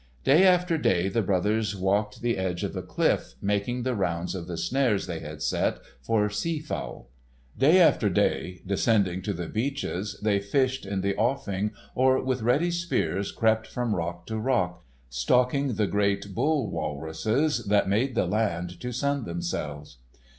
[0.23, 4.47] Day after day the brothers walked the edge of the cliff, making the rounds of
[4.47, 7.07] the snares they had set for sea fowl.
[7.55, 12.71] Day after day, descending to the beaches, they fished in the offing or with ready
[12.71, 18.79] spears crept from rock to rock, stalking the great bull walruses that made the land
[18.81, 19.99] to sun themselves.